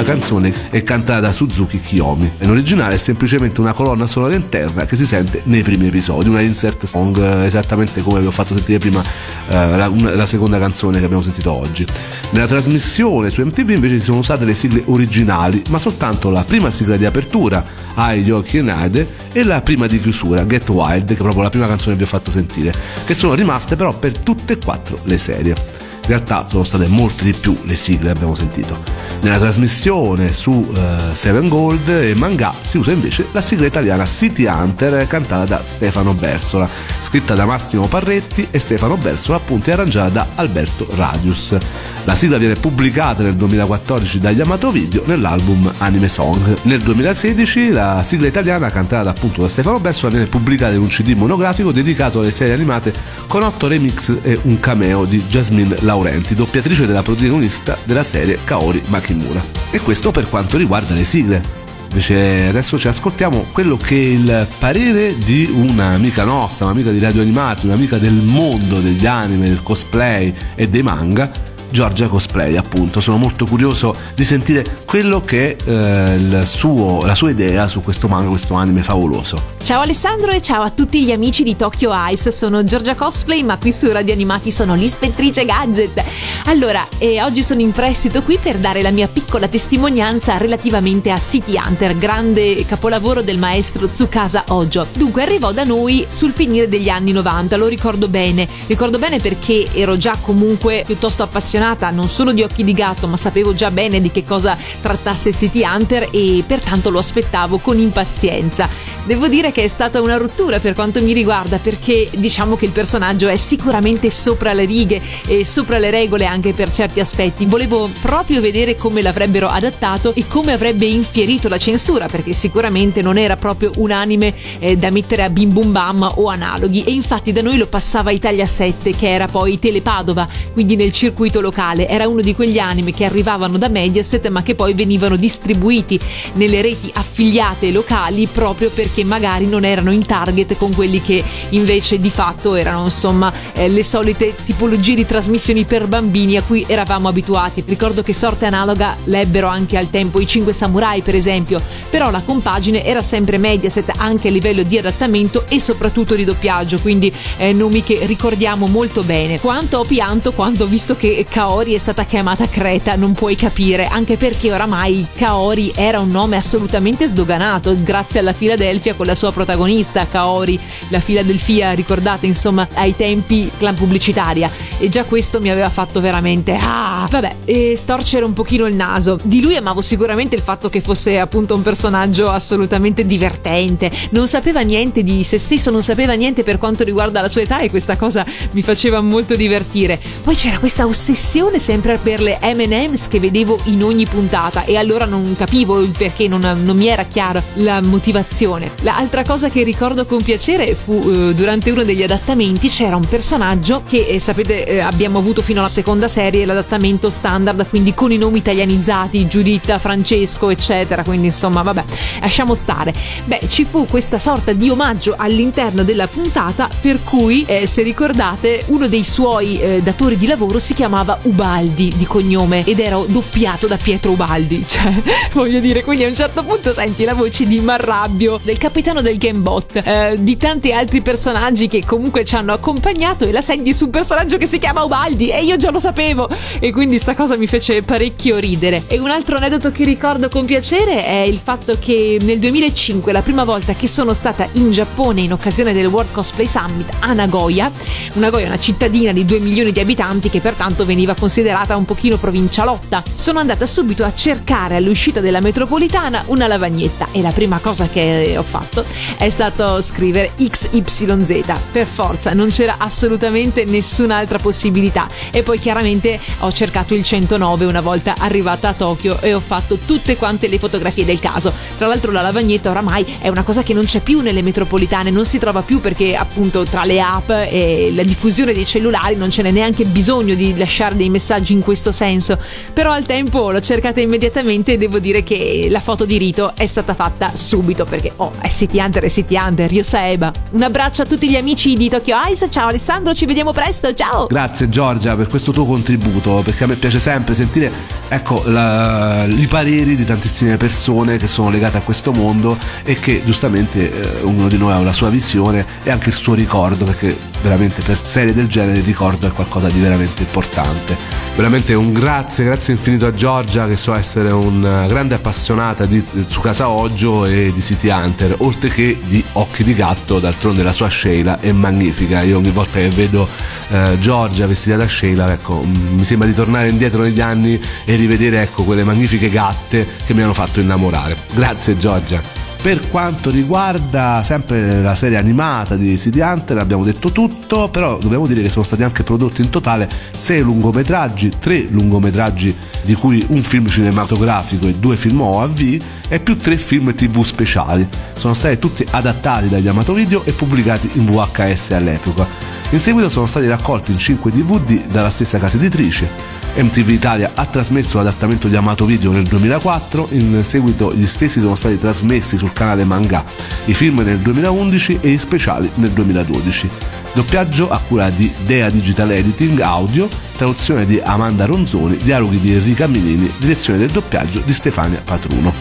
[0.03, 2.29] La canzone è cantata da Suzuki Kiyomi.
[2.41, 6.41] In originale è semplicemente una colonna sonora interna che si sente nei primi episodi, una
[6.41, 10.59] insert song eh, esattamente come vi ho fatto sentire prima eh, la, una- la seconda
[10.59, 11.87] canzone che abbiamo sentito oggi.
[12.31, 16.69] Nella trasmissione su MTV invece si sono usate le sigle originali, ma soltanto la prima
[16.73, 21.17] sigla di apertura, Ai Yoki Nade, e la prima di chiusura, Get Wild, che è
[21.17, 22.75] proprio la prima canzone che vi ho fatto sentire,
[23.07, 25.51] che sono rimaste però per tutte e quattro le serie.
[25.51, 28.92] In realtà sono state molte di più le sigle che abbiamo sentito.
[29.23, 34.47] Nella trasmissione su eh, Seven Gold e Manga si usa invece la sigla italiana City
[34.47, 36.69] Hunter cantata da Stefano Bersola,
[37.01, 41.57] scritta da Massimo Parretti e Stefano Bersola appunto e arrangiata da Alberto Radius.
[42.05, 46.57] La sigla viene pubblicata nel 2014 da Yamato Video nell'album Anime Song.
[46.63, 51.15] Nel 2016 la sigla italiana cantata appunto da Stefano Bersola viene pubblicata in un CD
[51.15, 52.93] monografico dedicato alle serie animate
[53.29, 58.83] con 8 remix e un cameo di Jasmine Laurenti, doppiatrice della protagonista della serie Kaori
[59.13, 59.43] Makimura.
[59.71, 61.61] E questo per quanto riguarda le sigle.
[61.89, 67.21] Invece adesso ci ascoltiamo quello che è il parere di un'amica nostra, un'amica di Radio
[67.21, 71.31] Animati, un'amica del mondo degli anime, del cosplay e dei manga,
[71.73, 73.01] Giorgia Cosplay appunto.
[73.01, 78.07] Sono molto curioso di sentire quello che è eh, suo- la sua idea su questo
[78.07, 79.37] manga, questo anime favoloso.
[79.65, 83.57] Ciao Alessandro e ciao a tutti gli amici di Tokyo Ice, sono Giorgia Cosplay ma
[83.59, 86.03] qui su Radio Animati sono l'ispettrice Gadget.
[86.47, 91.19] Allora, eh, oggi sono in prestito qui per dare la mia piccola testimonianza relativamente a
[91.19, 94.87] City Hunter, grande capolavoro del maestro Tsukasa Ojo.
[94.93, 99.67] Dunque arrivò da noi sul finire degli anni 90, lo ricordo bene, ricordo bene perché
[99.73, 104.01] ero già comunque piuttosto appassionata, non solo di Occhi di Gatto ma sapevo già bene
[104.01, 108.69] di che cosa trattasse City Hunter e pertanto lo aspettavo con impazienza.
[109.05, 112.71] Devo dire che è stata una rottura per quanto mi riguarda perché diciamo che il
[112.71, 117.47] personaggio è sicuramente sopra le righe e sopra le regole anche per certi aspetti.
[117.47, 123.19] Volevo proprio vedere come l'avrebbero adattato e come avrebbe infierito la censura perché sicuramente non
[123.19, 127.33] era proprio un anime eh, da mettere a bim bum bam o analoghi e infatti
[127.33, 131.52] da noi lo passava Italia 7 che era poi Telepadova, quindi nel circuito locale.
[131.87, 135.99] Era uno di quegli anime che arrivavano da Mediaset ma che poi venivano distribuiti
[136.35, 142.01] nelle reti affiliate locali proprio perché magari non erano in target con quelli che invece
[142.01, 147.09] di fatto erano insomma eh, le solite tipologie di trasmissioni per bambini a cui eravamo
[147.09, 147.63] abituati.
[147.67, 152.23] Ricordo che sorte analoga lebbero anche al tempo i Cinque Samurai per esempio, però la
[152.25, 157.53] compagine era sempre Mediaset anche a livello di adattamento e soprattutto di doppiaggio, quindi eh,
[157.53, 159.41] nomi che ricordiamo molto bene.
[159.41, 163.87] Quanto ho pianto quando ho visto che Kaori è stata chiamata Creta, non puoi capire,
[163.87, 169.33] anche perché oramai Kaori era un nome assolutamente sdoganato grazie alla Philadelphia con la sua
[169.33, 174.51] protagonista Kaori, la Philadelphia ricordate insomma ai tempi clan pubblicitaria.
[174.79, 177.07] E già questo mi aveva fatto veramente ah!
[177.09, 179.19] Vabbè e storcere un pochino il naso.
[179.23, 183.91] Di lui amavo sicuramente il fatto che fosse appunto un personaggio assolutamente divertente.
[184.11, 187.61] Non sapeva niente di se stesso non sapeva niente per quanto riguarda la sua età
[187.61, 189.99] e questa cosa mi faceva molto divertire.
[190.23, 191.21] Poi c'era questa ossessione
[191.59, 196.27] sempre per le M&M's che vedevo in ogni puntata e allora non capivo il perché
[196.27, 198.73] non, non mi era chiara la motivazione.
[198.83, 203.83] L'altra cosa che ricordo con piacere fu eh, durante uno degli adattamenti c'era un personaggio
[203.89, 208.19] che eh, sapete eh, abbiamo avuto fino alla seconda serie l'adattamento standard quindi con i
[208.19, 211.85] nomi italianizzati Giuditta, Francesco eccetera quindi insomma vabbè
[212.21, 212.93] lasciamo stare.
[213.25, 218.65] Beh ci fu questa sorta di omaggio all'interno della puntata per cui eh, se ricordate
[218.67, 223.67] uno dei suoi eh, datori di lavoro si chiamava Ubaldi di cognome ed era doppiato
[223.67, 224.93] da Pietro Ubaldi cioè
[225.33, 229.19] voglio dire quindi a un certo punto senti la voce di Marrabbio del capitano del
[229.19, 233.85] Gamebot eh, di tanti altri personaggi che comunque ci hanno accompagnato e la senti su
[233.85, 236.29] un personaggio che si chiama Ubaldi e io già lo sapevo.
[236.59, 238.85] E quindi sta cosa mi fece parecchio ridere.
[238.87, 243.23] E un altro aneddoto che ricordo con piacere è il fatto che nel 2005 la
[243.23, 247.71] prima volta che sono stata in Giappone in occasione del World Cosplay Summit a Nagoya
[248.15, 252.17] Nagoya è una cittadina di 2 milioni di abitanti che pertanto veniva considerata un pochino
[252.17, 253.03] provincialotta.
[253.15, 258.35] Sono andata subito a cercare all'uscita della metropolitana una lavagnetta e la prima cosa che
[258.37, 258.85] ho fatto
[259.19, 265.09] è stato scrivere XYZ per forza non c'era assolutamente nessun'altra possibilità.
[265.31, 269.79] E poi chiaramente ho cercato il 109 una volta arrivata a Tokyo e ho fatto
[269.85, 271.53] tutte quante le fotografie del caso.
[271.77, 275.25] Tra l'altro la lavagnetta oramai è una cosa che non c'è più nelle metropolitane non
[275.25, 279.43] si trova più perché appunto tra le app e la diffusione dei cellulari non ce
[279.43, 282.39] n'è neanche bisogno di lasciare dei messaggi in questo senso.
[282.73, 286.67] Però al tempo l'ho cercata immediatamente e devo dire che la foto di rito è
[286.67, 290.33] stata fatta subito perché oh è City Hunter è City Hunter io Seba.
[290.51, 294.27] Un abbraccio a tutti gli amici di Tokyo Ice ciao Alessandro ci vediamo presto ciao!
[294.27, 297.71] Grazie Giorgia per questo tuo contributo, perché a me piace sempre sentire
[298.09, 303.23] ecco, la- i pareri di tantissime persone che sono legate a questo mondo e che
[303.25, 307.17] giustamente eh, ognuno di noi ha la sua visione e anche il suo ricordo, perché
[307.43, 310.97] veramente per serie del genere ricordo è qualcosa di veramente importante.
[311.35, 316.69] Veramente un grazie, grazie infinito a Giorgia che so essere una grande appassionata di Tsukasa
[316.69, 321.41] Ojo e di City Hunter, oltre che di Occhi di Gatto, d'altronde la sua Sheila
[321.41, 322.23] è magnifica.
[322.23, 323.27] Io ogni volta che vedo
[323.69, 328.43] eh, Giorgia vestita da Sheila, ecco, mi sembra di tornare indietro negli anni e rivedere
[328.43, 331.17] ecco, quelle magnifiche gatte che mi hanno fatto innamorare.
[331.33, 332.42] Grazie Giorgia.
[332.63, 338.29] Per quanto riguarda sempre la serie animata di City Hunter abbiamo detto tutto, però dobbiamo
[338.29, 343.43] dire che sono stati anche prodotti in totale 6 lungometraggi, 3 lungometraggi di cui un
[343.43, 347.85] film cinematografico e due film OAV e più 3 film tv speciali.
[348.15, 352.25] Sono stati tutti adattati dagli Amato Video e pubblicati in VHS all'epoca.
[352.71, 356.42] In seguito sono stati raccolti in 5 DVD dalla stessa casa editrice.
[356.55, 361.55] MTV Italia ha trasmesso l'adattamento di Amato Video nel 2004, in seguito gli stessi sono
[361.55, 363.25] stati trasmessi sul canale Manga,
[363.65, 366.69] i film nel 2011 e gli speciali nel 2012.
[367.15, 372.87] Doppiaggio a cura di Dea Digital Editing Audio, traduzione di Amanda Ronzoni, dialoghi di Enrica
[372.87, 375.53] Minini, direzione del doppiaggio di Stefania Patruno.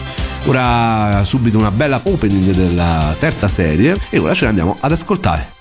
[0.44, 5.60] Ora subito una bella opening della terza serie e ora ce ne andiamo ad ascoltare.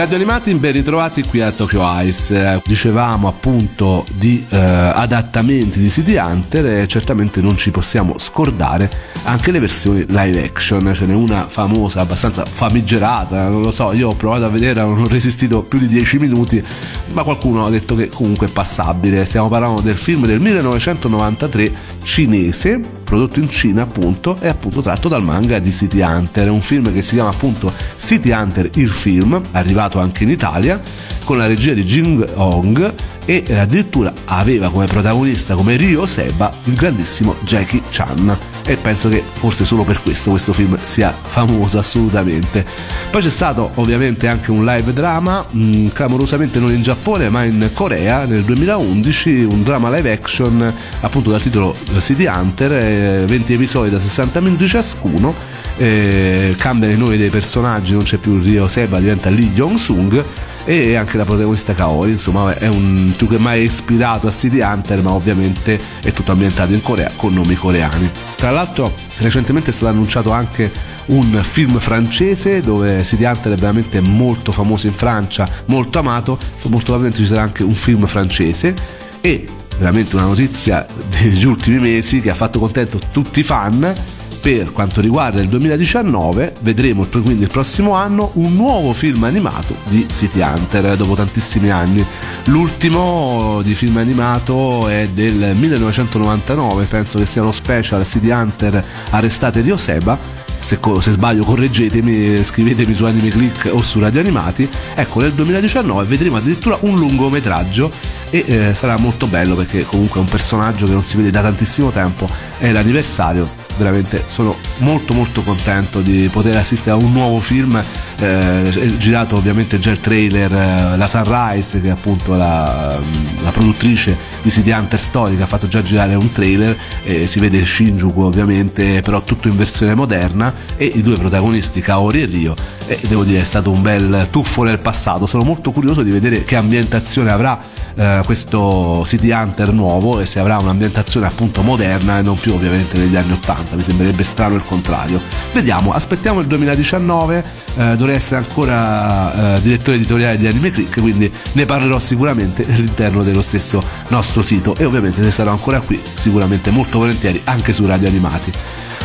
[0.00, 2.54] Radio Animati, ben ritrovati qui a Tokyo Ice.
[2.54, 8.90] Eh, Dicevamo appunto di eh, adattamenti di City Hunter e certamente non ci possiamo scordare
[9.24, 10.90] anche le versioni live action.
[10.94, 15.02] Ce n'è una famosa, abbastanza famigerata, non lo so, io ho provato a vedere, non
[15.02, 16.64] ho resistito più di 10 minuti,
[17.12, 19.26] ma qualcuno ha detto che comunque è passabile.
[19.26, 21.72] Stiamo parlando del film del 1993
[22.02, 22.80] cinese,
[23.10, 27.02] prodotto in Cina appunto, e appunto tratto dal manga di City Hunter, un film che
[27.02, 30.80] si chiama appunto City Hunter il film, arrivato anche in Italia,
[31.24, 32.94] con la regia di Jing Hong
[33.24, 38.49] e addirittura aveva come protagonista, come Ryo Seba, il grandissimo Jackie Chan.
[38.64, 42.64] E penso che forse solo per questo questo film sia famoso assolutamente.
[43.10, 47.70] Poi c'è stato ovviamente anche un live drama, mh, clamorosamente non in Giappone ma in
[47.72, 53.90] Corea nel 2011, un drama live action appunto dal titolo City Hunter, eh, 20 episodi
[53.90, 55.34] da 60 minuti ciascuno,
[55.76, 60.24] eh, cambiano i nomi dei personaggi, non c'è più Ryo Seba, diventa Lee Jong-sung
[60.70, 65.02] e anche la protagonista Kaori, insomma è un più che mai ispirato a City Hunter
[65.02, 68.08] ma ovviamente è tutto ambientato in Corea con nomi coreani.
[68.36, 70.70] Tra l'altro recentemente è stato annunciato anche
[71.06, 76.84] un film francese dove City Hunter è veramente molto famoso in Francia, molto amato, molto
[76.84, 78.72] probabilmente ci sarà anche un film francese
[79.20, 80.86] e veramente una notizia
[81.20, 83.92] degli ultimi mesi che ha fatto contento tutti i fan
[84.40, 90.06] per quanto riguarda il 2019 vedremo quindi il prossimo anno un nuovo film animato di
[90.10, 92.04] City Hunter dopo tantissimi anni
[92.44, 99.62] l'ultimo di film animato è del 1999 penso che sia uno special City Hunter arrestate
[99.62, 104.68] di Oseba se, se, sbaglio correggetemi, scrivetemi su Anime Click o su Radio Animati.
[104.94, 107.90] Ecco, nel 2019 vedremo addirittura un lungometraggio
[108.28, 111.40] e eh, sarà molto bello perché comunque è un personaggio che non si vede da
[111.40, 112.28] tantissimo tempo,
[112.58, 113.59] è l'anniversario.
[113.76, 117.82] Veramente sono molto molto contento di poter assistere a un nuovo film
[118.18, 122.98] eh, girato ovviamente già il trailer eh, la Sunrise che è appunto la,
[123.42, 127.64] la, produttrice di City Hunter storica ha fatto già girare un trailer eh, si vede
[127.64, 132.54] Shinjuku ovviamente però tutto in versione moderna e i due protagonisti Kaori e Ryo
[132.90, 135.26] e devo dire è stato un bel tuffo nel passato.
[135.26, 137.58] Sono molto curioso di vedere che ambientazione avrà
[137.94, 142.98] eh, questo City Hunter nuovo e se avrà un'ambientazione appunto moderna e non più ovviamente
[142.98, 145.20] negli anni 80 mi sembrerebbe strano il contrario.
[145.52, 147.44] Vediamo aspettiamo il 2019
[147.76, 153.22] eh, dovrei essere ancora eh, direttore editoriale di Anime Click quindi ne parlerò sicuramente all'interno
[153.22, 157.86] dello stesso nostro sito e ovviamente se sarò ancora qui sicuramente molto volentieri anche su
[157.86, 158.50] Radio Animati.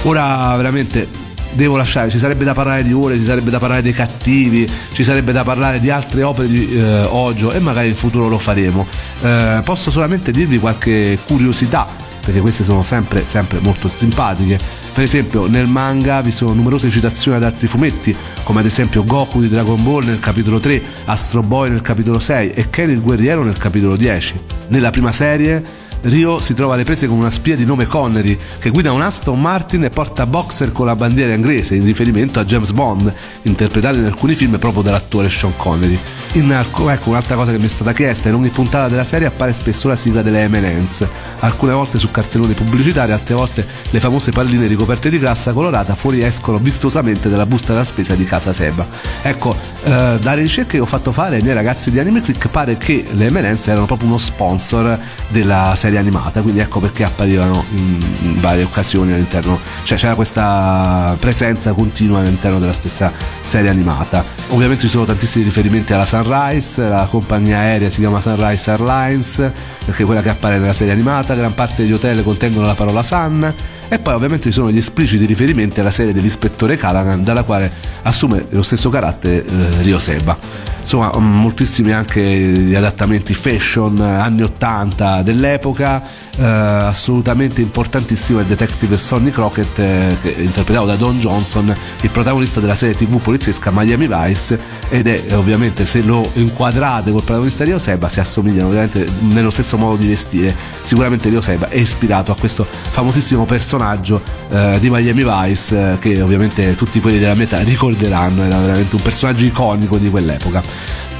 [0.04, 1.25] Ora veramente
[1.56, 5.04] devo lasciare, ci sarebbe da parlare di ore, ci sarebbe da parlare dei cattivi, ci
[5.04, 8.86] sarebbe da parlare di altre opere di eh, Ojo e magari in futuro lo faremo.
[9.22, 11.88] Eh, posso solamente dirvi qualche curiosità,
[12.24, 14.60] perché queste sono sempre, sempre molto simpatiche.
[14.94, 19.40] Per esempio nel manga vi sono numerose citazioni ad altri fumetti, come ad esempio Goku
[19.40, 23.44] di Dragon Ball nel capitolo 3, Astro Boy nel capitolo 6 e Ken il guerriero
[23.44, 24.40] nel capitolo 10.
[24.68, 28.70] Nella prima serie Rio si trova alle prese con una spia di nome Connery che
[28.70, 32.74] guida un Aston Martin e porta boxer con la bandiera inglese in riferimento a James
[32.74, 33.12] Bond,
[33.44, 35.98] interpretato in alcuni film proprio dall'attore Sean Connery.
[36.34, 39.52] In, ecco un'altra cosa che mi è stata chiesta, in ogni puntata della serie appare
[39.54, 41.08] spesso la sigla delle M&M's,
[41.40, 46.60] alcune volte su cartelloni pubblicitari, altre volte le famose palline ricoperte di grassa colorata fuoriescono
[46.60, 48.86] vistosamente dalla busta della spesa di casa Seba.
[49.24, 52.78] Ecco, eh, dalle ricerche che ho fatto fare ai miei ragazzi di Anime Click pare
[52.78, 55.00] che le M&M's erano proprio uno sponsor
[55.30, 61.16] della serie serie animata, quindi ecco perché apparivano in, varie occasioni all'interno, cioè c'era questa
[61.20, 64.24] presenza continua all'interno della stessa serie animata.
[64.50, 69.52] Ovviamente ci sono tantissimi riferimenti alla Sunrise, la compagnia aerea si chiama Sunrise Airlines,
[69.86, 73.02] perché è quella che appare nella serie animata, gran parte degli hotel contengono la parola
[73.02, 73.54] Sun
[73.88, 77.72] e poi ovviamente ci sono gli espliciti riferimenti alla serie dell'ispettore Callaghan dalla quale
[78.02, 85.24] assume lo stesso carattere eh, Rio Seba insomma moltissimi anche gli adattamenti fashion anni 80
[85.24, 86.04] dell'epoca
[86.38, 92.76] eh, assolutamente importantissimo il detective Sonny Crockett eh, interpretato da Don Johnson il protagonista della
[92.76, 94.60] serie tv poliziesca Miami Vice
[94.90, 99.78] ed è ovviamente se lo inquadrate col protagonista di Oseba si assomigliano ovviamente nello stesso
[99.78, 105.24] modo di vestire sicuramente Rio Seba è ispirato a questo famosissimo personaggio eh, di Miami
[105.24, 110.12] Vice eh, che ovviamente tutti quelli della metà ricorderanno era veramente un personaggio iconico di
[110.12, 110.75] quell'epoca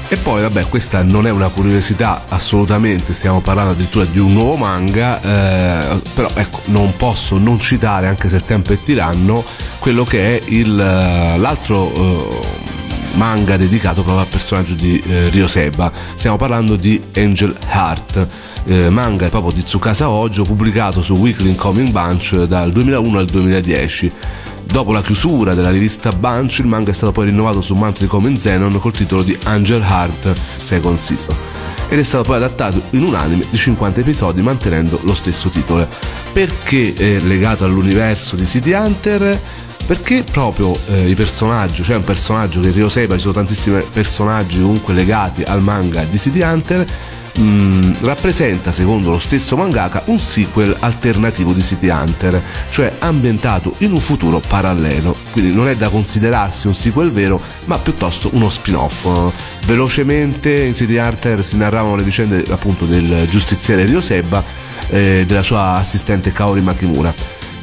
[0.08, 4.54] e poi, vabbè, questa non è una curiosità assolutamente, stiamo parlando addirittura di un nuovo
[4.54, 9.44] manga, eh, però ecco, non posso non citare, anche se il tempo è tiranno,
[9.80, 12.64] quello che è il, eh, l'altro eh,
[13.14, 15.90] manga dedicato proprio al personaggio di eh, Ryo Seba.
[16.14, 18.28] Stiamo parlando di Angel Heart.
[18.66, 24.12] Eh, manga proprio di Tsukasa Ojo pubblicato su Weekly Incoming Bunch dal 2001 al 2010
[24.66, 28.40] Dopo la chiusura della rivista Bunch, il manga è stato poi rinnovato su Monthly Comic
[28.40, 31.36] Zenon col titolo di Angel Heart Second Season
[31.88, 35.86] ed è stato poi adattato in un anime di 50 episodi mantenendo lo stesso titolo.
[36.32, 39.40] Perché è legato all'universo di City Hunter?
[39.86, 44.60] Perché proprio eh, i personaggi, cioè un personaggio che Rio Seba, ci sono tantissimi personaggi
[44.60, 46.84] comunque legati al manga di City Hunter,
[47.36, 53.92] mh, rappresenta, secondo lo stesso mangaka, un sequel alternativo di City Hunter, cioè ambientato in
[53.92, 55.16] un futuro parallelo.
[55.32, 59.32] Quindi non è da considerarsi un sequel vero, ma piuttosto uno spin-off.
[59.66, 64.42] Velocemente in City Hunter si narravano le vicende appunto del giustiziere Ryoseba
[64.88, 67.12] e della sua assistente Kaori Makimura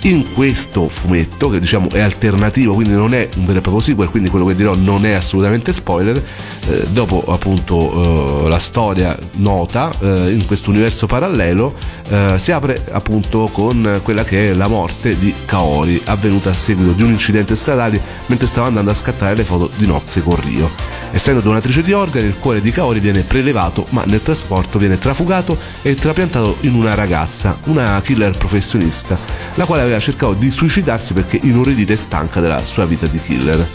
[0.04, 4.10] in questo fumetto che diciamo è alternativo quindi non è un vero e proprio sequel
[4.10, 9.90] quindi quello che dirò non è assolutamente spoiler eh, dopo appunto eh, la storia nota
[10.02, 11.74] eh, in questo universo parallelo
[12.10, 16.92] eh, si apre appunto con quella che è la morte di Kaori avvenuta a seguito
[16.92, 20.70] di un incidente stradale mentre stava andando a scattare le foto di nozze con Rio
[21.12, 25.58] essendo donatrice di organi il cuore di Kaori viene prelevato ma nel trasporto viene trafugato
[25.82, 29.18] e trapiantato in una ragazza una killer professionista
[29.56, 33.66] la quale aveva cercato di suicidarsi perché inorridita e stanca della sua vita di killer.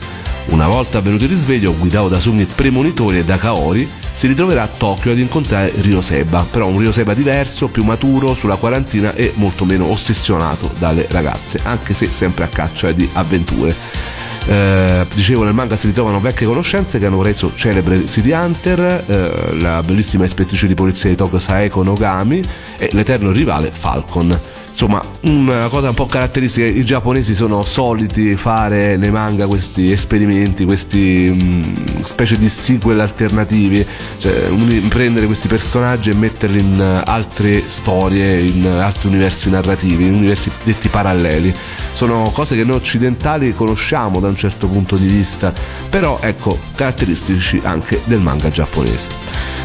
[0.51, 4.69] Una volta avvenuto il risveglio, guidato da sogni premonitori e da Kaori, si ritroverà a
[4.69, 9.91] Tokyo ad incontrare Ryoseba, però un Ryoseba diverso, più maturo, sulla quarantina e molto meno
[9.91, 14.18] ossessionato dalle ragazze, anche se sempre a caccia di avventure.
[14.51, 19.61] Eh, dicevo nel manga si ritrovano vecchie conoscenze che hanno reso celebre City Hunter, eh,
[19.61, 22.43] la bellissima ispettrice di polizia di Tokyo Saeko Nogami
[22.79, 24.41] e l'eterno rivale Falcon.
[24.71, 30.65] Insomma, una cosa un po' caratteristica, i giapponesi sono soliti fare nei manga questi esperimenti,
[30.65, 33.85] questi mh, specie di sequel alternativi,
[34.19, 40.07] cioè un- prendere questi personaggi e metterli in eh, altre storie, in altri universi narrativi,
[40.07, 41.53] in universi detti paralleli.
[41.91, 45.53] Sono cose che noi occidentali conosciamo da un certo punto di vista,
[45.91, 49.09] però ecco, caratteristici anche del manga giapponese.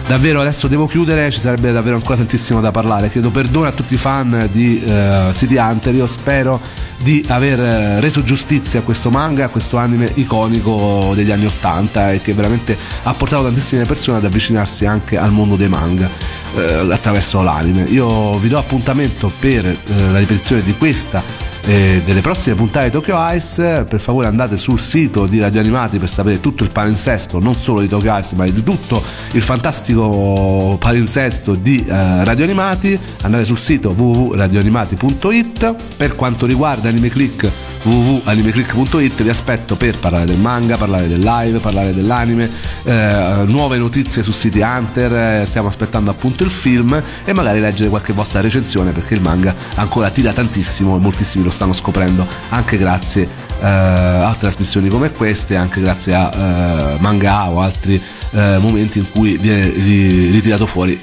[0.05, 3.09] Davvero adesso devo chiudere, ci sarebbe davvero ancora tantissimo da parlare.
[3.09, 5.95] Chiedo perdono a tutti i fan di eh, City Hunter.
[5.95, 6.59] Io spero
[6.97, 12.11] di aver eh, reso giustizia a questo manga, a questo anime iconico degli anni Ottanta
[12.11, 16.09] e che veramente ha portato tantissime persone ad avvicinarsi anche al mondo dei manga
[16.57, 17.83] eh, attraverso l'anime.
[17.83, 21.23] Io vi do appuntamento per la ripetizione di questa
[21.65, 25.97] e delle prossime puntate di Tokyo Ice per favore andate sul sito di Radio Animati
[25.97, 29.01] per sapere tutto il palinsesto non solo di Tokyo Ice ma di tutto
[29.31, 32.99] il fantastico palinsesto di eh, Radio Animati.
[33.21, 40.37] Andate sul sito www.radioanimati.it per quanto riguarda Anime Click www.animeclick.it vi aspetto per parlare del
[40.37, 42.49] manga, parlare del live, parlare dell'anime,
[42.83, 47.89] eh, nuove notizie su City Hunter, eh, stiamo aspettando appunto il film e magari leggere
[47.89, 52.77] qualche vostra recensione perché il manga ancora tira tantissimo e moltissimi lo stanno scoprendo anche
[52.77, 53.23] grazie
[53.59, 59.09] eh, a trasmissioni come queste, anche grazie a eh, manga o altri eh, momenti in
[59.11, 60.99] cui viene ri- ritirato fuori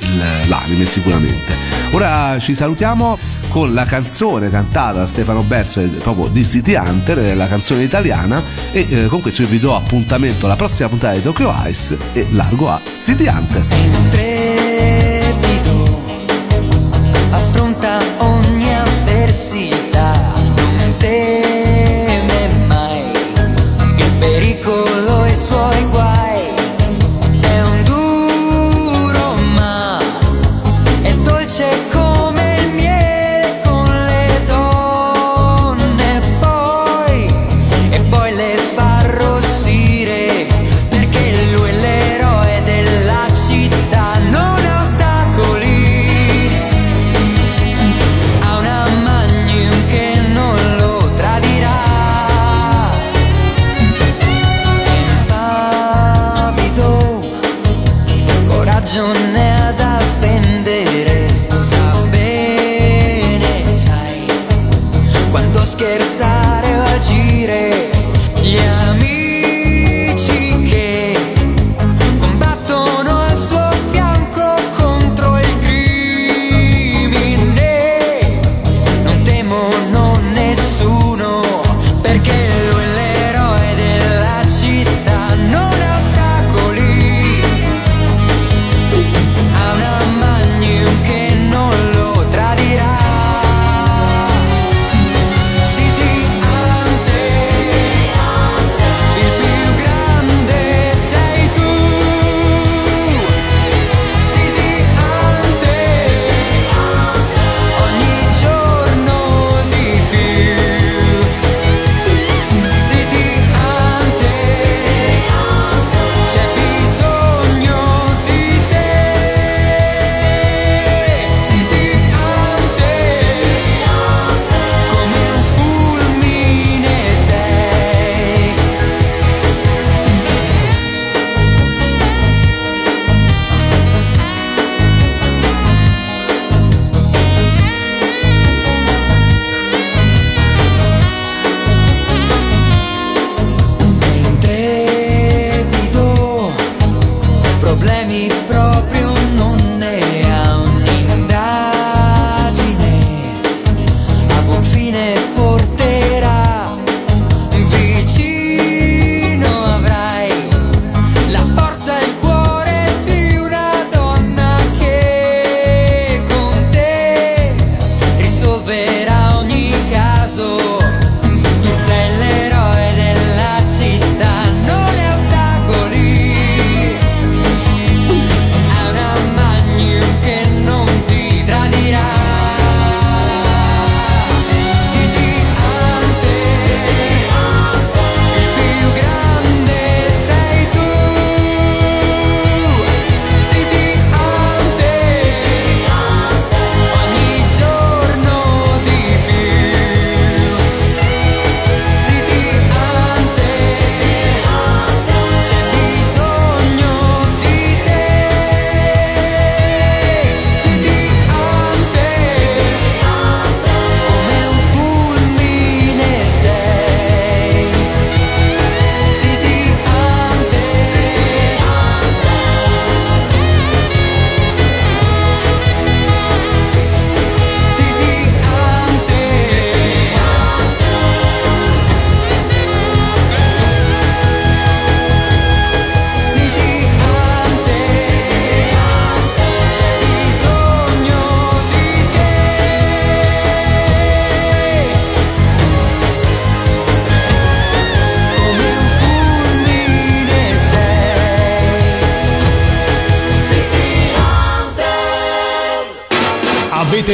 [0.46, 1.54] l'anime sicuramente.
[1.92, 7.34] Ora ci salutiamo con la canzone cantata da Stefano Berso proprio di City Hunter, eh,
[7.34, 8.40] la canzone italiana
[8.70, 12.28] e eh, con questo io vi do appuntamento alla prossima puntata di Tokyo Ice e
[12.30, 13.64] largo a City Hunter.
[13.94, 16.00] intrepido
[17.32, 20.32] affronta ogni avversità,